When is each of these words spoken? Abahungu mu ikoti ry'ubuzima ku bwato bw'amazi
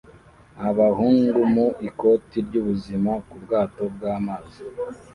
Abahungu 0.69 1.39
mu 1.53 1.67
ikoti 1.87 2.37
ry'ubuzima 2.45 3.11
ku 3.27 3.35
bwato 3.43 3.83
bw'amazi 3.93 4.61